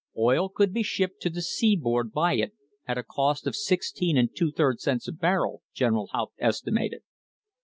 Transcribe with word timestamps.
Oil 0.17 0.49
could 0.49 0.73
be 0.73 0.81
shipped 0.81 1.21
to 1.21 1.29
the 1.29 1.43
seaboard 1.43 2.11
by 2.11 2.33
it 2.33 2.55
at 2.87 2.97
a 2.97 3.03
cost 3.03 3.45
of 3.45 3.55
16 3.55 4.29
2 4.33 4.51
3 4.51 4.75
cents 4.79 5.07
a 5.07 5.11
barrel, 5.11 5.61
General 5.75 6.07
Haupt 6.07 6.33
estimated. 6.39 7.03